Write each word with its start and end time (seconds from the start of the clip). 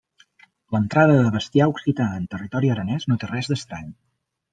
L'entrada 0.75 1.17
de 1.19 1.33
bestiar 1.35 1.67
occità 1.73 2.07
en 2.21 2.25
territori 2.35 2.73
aranès 2.77 3.05
no 3.11 3.19
té 3.25 3.31
res 3.33 3.51
d'estrany. 3.53 3.93